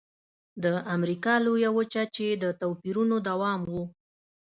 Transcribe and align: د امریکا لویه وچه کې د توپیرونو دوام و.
د 0.63 0.65
امریکا 0.95 1.33
لویه 1.45 1.69
وچه 1.77 2.03
کې 2.15 2.29
د 2.43 2.45
توپیرونو 2.61 3.15
دوام 3.29 3.61
و. 3.73 3.73